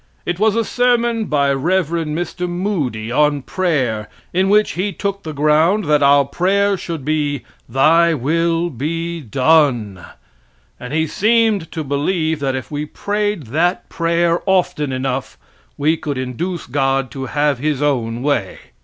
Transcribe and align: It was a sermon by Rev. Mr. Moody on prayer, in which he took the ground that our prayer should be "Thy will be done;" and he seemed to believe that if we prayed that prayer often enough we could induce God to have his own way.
It 0.25 0.39
was 0.39 0.55
a 0.55 0.65
sermon 0.65 1.25
by 1.25 1.53
Rev. 1.53 1.89
Mr. 1.89 2.49
Moody 2.49 3.11
on 3.11 3.43
prayer, 3.43 4.09
in 4.33 4.49
which 4.49 4.71
he 4.71 4.91
took 4.91 5.21
the 5.21 5.31
ground 5.31 5.83
that 5.85 6.01
our 6.01 6.25
prayer 6.25 6.75
should 6.75 7.05
be 7.05 7.43
"Thy 7.69 8.15
will 8.15 8.71
be 8.71 9.21
done;" 9.21 10.03
and 10.79 10.91
he 10.91 11.05
seemed 11.05 11.71
to 11.73 11.83
believe 11.83 12.39
that 12.39 12.55
if 12.55 12.71
we 12.71 12.83
prayed 12.83 13.43
that 13.53 13.89
prayer 13.89 14.41
often 14.47 14.91
enough 14.91 15.37
we 15.77 15.95
could 15.97 16.17
induce 16.17 16.65
God 16.65 17.11
to 17.11 17.27
have 17.27 17.59
his 17.59 17.79
own 17.79 18.23
way. 18.23 18.57